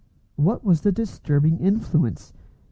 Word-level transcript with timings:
What 0.35 0.63
was 0.63 0.81
the 0.81 0.91
disturbing 0.91 1.59
influence? 1.59 2.33